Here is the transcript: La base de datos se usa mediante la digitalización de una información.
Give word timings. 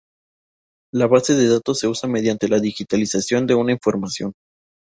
La 0.95 1.05
base 1.05 1.35
de 1.35 1.47
datos 1.47 1.77
se 1.77 1.87
usa 1.87 2.09
mediante 2.09 2.47
la 2.49 2.57
digitalización 2.57 3.45
de 3.45 3.53
una 3.53 3.71
información. 3.71 4.33